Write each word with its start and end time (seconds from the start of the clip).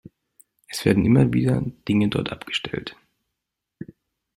Es 0.67 0.83
werden 0.83 1.05
immer 1.05 1.31
wieder 1.31 1.61
Dinge 1.87 2.09
dort 2.09 2.31
abgestellt. 2.31 2.95